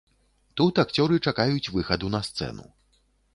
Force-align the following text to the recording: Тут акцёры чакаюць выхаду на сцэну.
Тут 0.61 0.79
акцёры 0.83 1.19
чакаюць 1.27 1.71
выхаду 1.77 2.11
на 2.17 2.23
сцэну. 2.31 2.65